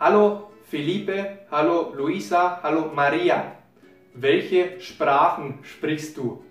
[0.00, 3.56] Hallo Felipe, hallo Luisa, hallo Maria.
[4.14, 6.44] Welche Sprachen sprichst du?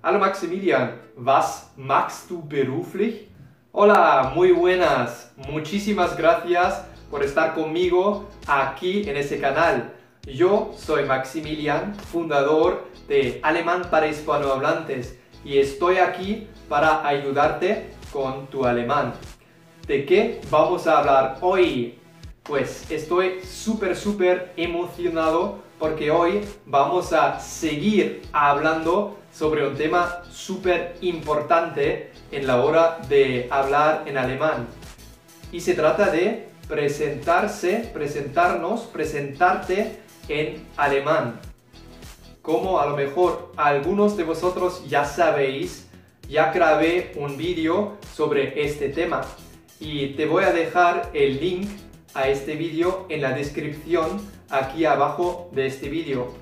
[0.00, 3.26] Hallo Maximilian, was machst du beruflich?
[3.72, 5.32] Hola, muy buenas.
[5.50, 9.92] Muchísimas gracias por estar conmigo aquí en ese canal.
[10.24, 18.64] Yo soy Maximilian, fundador de Alemán para Hispanohablantes y estoy aquí para ayudarte con tu
[18.64, 19.14] alemán.
[19.88, 21.98] ¿De qué vamos a hablar hoy?
[22.44, 30.96] Pues estoy súper, súper emocionado porque hoy vamos a seguir hablando sobre un tema súper
[31.02, 34.66] importante en la hora de hablar en alemán.
[35.52, 41.40] Y se trata de presentarse, presentarnos, presentarte en alemán.
[42.42, 45.88] Como a lo mejor algunos de vosotros ya sabéis,
[46.28, 49.20] ya grabé un vídeo sobre este tema
[49.78, 51.68] y te voy a dejar el link
[52.14, 56.34] a este vídeo en la descripción aquí abajo de este vídeo.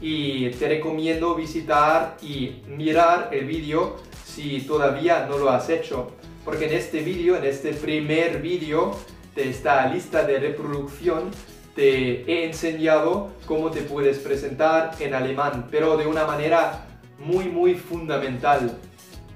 [0.00, 6.12] Y te recomiendo visitar y mirar el vídeo si todavía no lo has hecho.
[6.44, 8.96] Porque en este vídeo, en este primer vídeo
[9.34, 11.30] de esta lista de reproducción,
[11.74, 16.86] te he enseñado cómo te puedes presentar en alemán, pero de una manera
[17.18, 18.78] muy muy fundamental.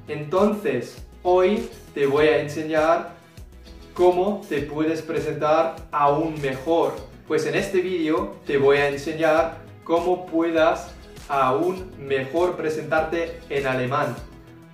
[0.09, 3.16] Entonces, hoy te voy a enseñar
[3.97, 6.95] cómo te puedes presentar aún mejor.
[7.27, 10.95] Pues en este vídeo te voy a enseñar cómo puedas
[11.29, 14.15] aún mejor presentarte en alemán.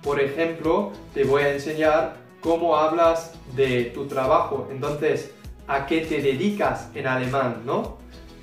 [0.03, 4.67] Por ejemplo, te voy a enseñar cómo hablas de tu trabajo.
[4.69, 5.31] Entonces,
[5.67, 7.97] ¿a qué te dedicas en alemán, no?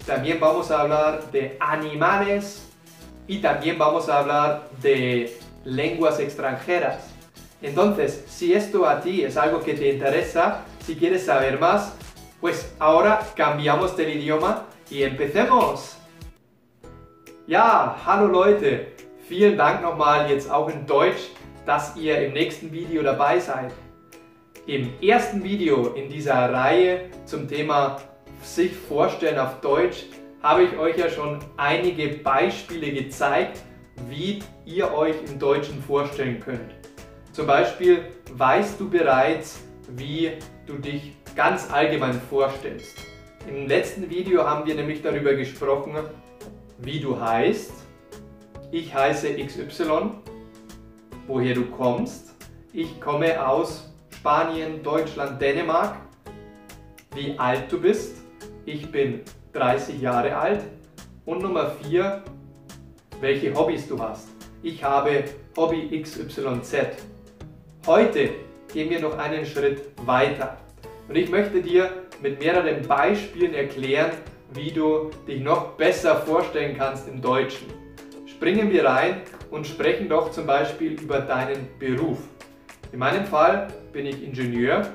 [0.06, 2.66] También vamos a hablar de animales
[3.28, 7.10] y también vamos a hablar de lenguas extranjeras.
[7.60, 11.92] Entonces, si esto a ti es algo que te interesa, si quieres saber más,
[12.40, 15.96] pues ahora cambiamos del idioma y empecemos.
[17.46, 18.92] Ja, hallo Leute,
[19.28, 21.30] vielen Dank nochmal jetzt auch in Deutsch,
[21.66, 23.72] dass ihr im nächsten Video dabei seid.
[24.66, 27.98] Im ersten Video in dieser Reihe zum Thema
[28.42, 30.06] sich vorstellen auf Deutsch
[30.42, 33.60] habe ich euch ja schon einige Beispiele gezeigt,
[34.08, 36.74] wie ihr euch im Deutschen vorstellen könnt.
[37.32, 39.60] Zum Beispiel weißt du bereits,
[39.96, 40.32] wie
[40.70, 42.96] du dich ganz allgemein vorstellst.
[43.48, 45.96] Im letzten Video haben wir nämlich darüber gesprochen,
[46.78, 47.72] wie du heißt.
[48.70, 50.12] Ich heiße XY,
[51.26, 52.36] woher du kommst.
[52.72, 55.96] Ich komme aus Spanien, Deutschland, Dänemark.
[57.14, 58.18] Wie alt du bist.
[58.64, 60.62] Ich bin 30 Jahre alt.
[61.24, 62.22] Und Nummer 4,
[63.20, 64.28] welche Hobbys du hast.
[64.62, 65.24] Ich habe
[65.56, 66.76] Hobby XYZ.
[67.86, 68.30] Heute
[68.72, 70.59] gehen wir noch einen Schritt weiter.
[71.10, 71.90] Und ich möchte dir
[72.22, 74.12] mit mehreren Beispielen erklären,
[74.54, 77.66] wie du dich noch besser vorstellen kannst im Deutschen.
[78.26, 82.18] Springen wir rein und sprechen doch zum Beispiel über deinen Beruf.
[82.92, 84.86] In meinem Fall bin ich Ingenieur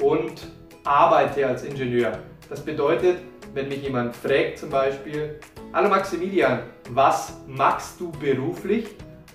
[0.00, 0.46] und
[0.84, 2.12] arbeite als Ingenieur.
[2.48, 3.16] Das bedeutet,
[3.52, 5.40] wenn mich jemand fragt zum Beispiel,
[5.72, 6.60] Hallo Maximilian,
[6.90, 8.86] was machst du beruflich?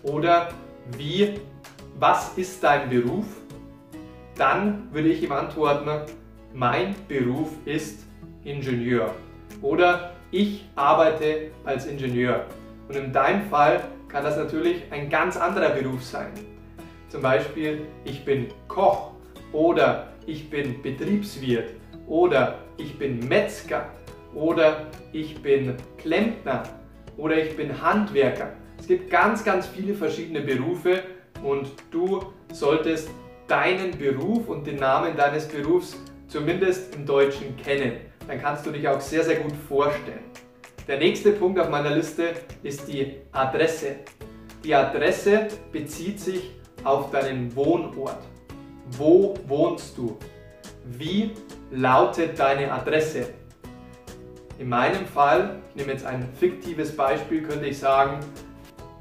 [0.03, 0.53] Oder
[0.97, 1.33] wie
[1.99, 3.40] was ist dein Beruf?
[4.35, 5.89] Dann würde ich ihm antworten,
[6.53, 8.05] mein Beruf ist
[8.43, 9.13] Ingenieur
[9.61, 12.45] oder ich arbeite als Ingenieur.
[12.87, 16.31] Und in deinem Fall kann das natürlich ein ganz anderer Beruf sein.
[17.09, 19.11] Zum Beispiel, ich bin Koch
[19.51, 21.71] oder ich bin Betriebswirt
[22.07, 23.85] oder ich bin Metzger
[24.33, 26.63] oder ich bin Klempner
[27.17, 28.53] oder ich bin Handwerker.
[28.79, 31.03] Es gibt ganz, ganz viele verschiedene Berufe
[31.43, 32.21] und du
[32.51, 33.09] solltest
[33.51, 35.97] deinen Beruf und den Namen deines Berufs
[36.29, 37.97] zumindest im Deutschen kennen.
[38.25, 40.23] Dann kannst du dich auch sehr, sehr gut vorstellen.
[40.87, 42.29] Der nächste Punkt auf meiner Liste
[42.63, 43.97] ist die Adresse.
[44.63, 46.51] Die Adresse bezieht sich
[46.85, 48.19] auf deinen Wohnort.
[48.91, 50.17] Wo wohnst du?
[50.85, 51.31] Wie
[51.71, 53.33] lautet deine Adresse?
[54.59, 58.21] In meinem Fall, ich nehme jetzt ein fiktives Beispiel, könnte ich sagen,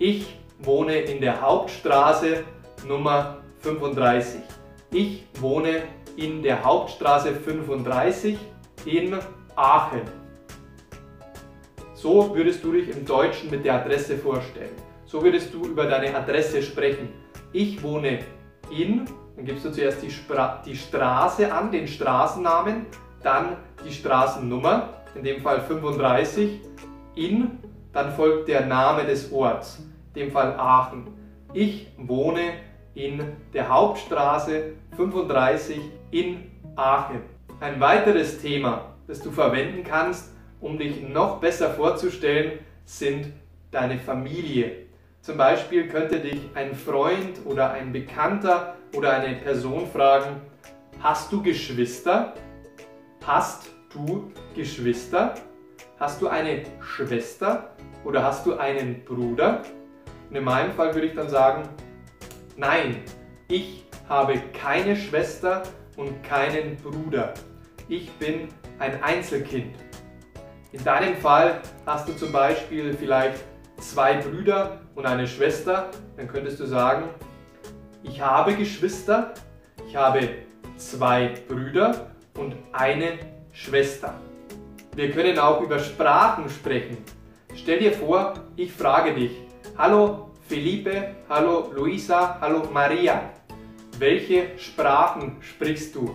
[0.00, 2.43] ich wohne in der Hauptstraße
[2.88, 4.41] Nummer 35.
[4.93, 5.83] Ich wohne
[6.17, 8.39] in der Hauptstraße 35
[8.85, 9.17] in
[9.57, 10.03] Aachen.
[11.95, 14.75] So würdest du dich im Deutschen mit der Adresse vorstellen.
[15.07, 17.09] So würdest du über deine Adresse sprechen.
[17.53, 18.21] Ich wohne
[18.71, 19.05] in,
[19.37, 22.87] dann gibst du zuerst die, Spra die Straße an, den Straßennamen,
[23.23, 26.61] dann die Straßennummer, in dem Fall 35,
[27.17, 27.59] in,
[27.93, 29.81] dann folgt der Name des Orts
[30.15, 31.09] dem Fall Aachen.
[31.53, 32.69] Ich wohne in
[33.54, 37.20] der Hauptstraße 35 in Aachen.
[37.60, 43.32] Ein weiteres Thema, das du verwenden kannst, um dich noch besser vorzustellen, sind
[43.70, 44.87] deine Familie.
[45.20, 50.40] Zum Beispiel könnte dich ein Freund oder ein Bekannter oder eine Person fragen,
[51.00, 52.34] hast du Geschwister?
[53.25, 55.34] Hast du Geschwister?
[55.98, 57.70] Hast du eine Schwester
[58.04, 59.62] oder hast du einen Bruder?
[60.31, 61.69] Und in meinem Fall würde ich dann sagen,
[62.61, 63.03] nein,
[63.49, 65.62] ich habe keine Schwester
[65.97, 67.33] und keinen Bruder.
[67.89, 68.49] Ich bin
[68.79, 69.75] ein Einzelkind.
[70.71, 73.43] In deinem Fall hast du zum Beispiel vielleicht
[73.79, 75.91] zwei Brüder und eine Schwester.
[76.17, 77.09] Dann könntest du sagen,
[78.03, 79.33] ich habe Geschwister,
[79.89, 80.29] ich habe
[80.77, 83.19] zwei Brüder und eine
[83.53, 84.15] Schwester.
[84.95, 86.99] Wir können auch über Sprachen sprechen.
[87.55, 89.33] Stell dir vor, ich frage dich,
[89.79, 93.31] hallo Felipe, hallo Luisa, hallo Maria,
[94.00, 96.12] welche Sprachen sprichst du?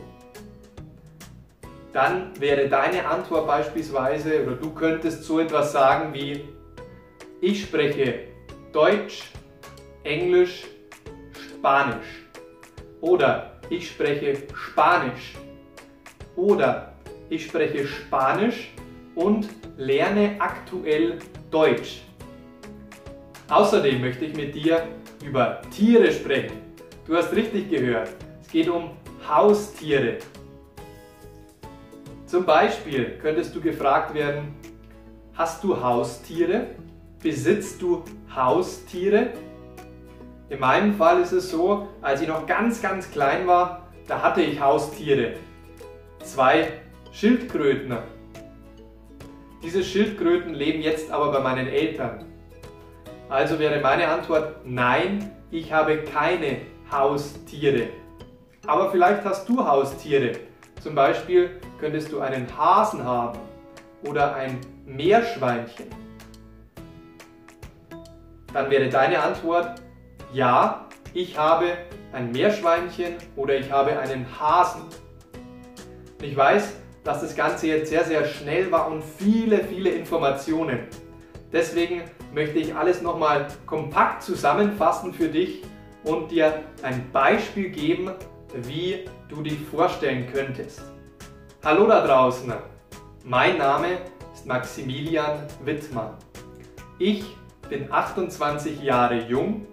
[1.94, 6.50] Dann wäre deine Antwort beispielsweise, oder du könntest so etwas sagen wie,
[7.40, 8.28] ich spreche
[8.74, 9.32] Deutsch,
[10.04, 10.66] Englisch,
[11.32, 12.26] Spanisch.
[13.00, 15.36] Oder ich spreche Spanisch.
[16.36, 16.92] Oder
[17.30, 18.74] ich spreche Spanisch
[19.16, 19.48] und
[19.78, 22.05] lerne aktuell Deutsch.
[23.50, 24.88] Außerdem möchte ich mit dir
[25.24, 26.58] über Tiere sprechen.
[27.06, 28.10] Du hast richtig gehört.
[28.42, 28.92] Es geht um
[29.28, 30.18] Haustiere.
[32.26, 34.56] Zum Beispiel könntest du gefragt werden,
[35.36, 36.68] hast du Haustiere?
[37.22, 38.04] Besitzt du
[38.36, 39.34] Haustiere?
[40.50, 44.42] In meinem Fall ist es so, als ich noch ganz, ganz klein war, da hatte
[44.42, 45.34] ich Haustiere.
[46.24, 46.72] Zwei
[47.12, 47.96] Schildkröten.
[49.64, 52.25] Diese Schildkröten leben jetzt aber bei meinen Eltern.
[53.30, 56.58] Also wäre meine Antwort nein, ich habe keine
[56.92, 57.90] Haustiere.
[58.68, 60.34] Aber vielleicht hast du Haustiere.
[60.82, 63.40] Zum Beispiel könntest du einen Hasen haben
[64.08, 65.88] oder ein Meerschweinchen.
[68.54, 69.82] Dann wäre deine Antwort
[70.32, 71.66] ja, ich habe
[72.14, 74.84] ein Meerschweinchen oder ich habe einen Hasen.
[76.22, 80.88] Ich weiß, dass das Ganze jetzt sehr, sehr schnell war und viele, viele Informationen.
[81.56, 82.02] Deswegen
[82.34, 85.64] möchte ich alles nochmal kompakt zusammenfassen für dich
[86.04, 88.12] und dir ein Beispiel geben,
[88.64, 90.82] wie du dich vorstellen könntest.
[91.64, 92.52] Hallo da draußen,
[93.24, 94.00] mein Name
[94.34, 96.16] ist Maximilian Wittmann.
[97.00, 97.24] Ich
[97.70, 99.66] bin 28 Jahre jung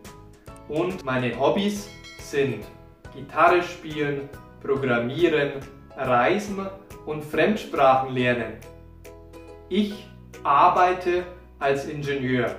[0.69, 1.91] und meine Hobbys
[2.21, 2.65] sind
[3.13, 4.29] Gitarre spielen,
[4.63, 5.55] Programmieren,
[5.97, 6.65] Reisen
[7.07, 8.53] und Fremdsprachen lernen.
[9.69, 10.07] Ich
[10.45, 11.25] arbeite
[11.63, 12.57] als Ingenieur.